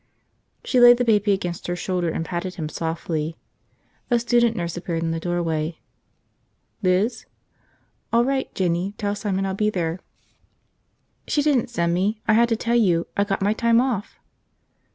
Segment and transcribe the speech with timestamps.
[0.63, 3.37] She laid the baby against her shoulder and patted him softly.
[4.09, 5.77] A student nurse appeared in the doorway.
[6.81, 7.27] "Liz?"
[8.11, 9.99] "All right, Jinny, tell Simon I'll be there."
[11.27, 12.19] "She didn't send me.
[12.27, 14.17] I had to tell you, I got my time off!"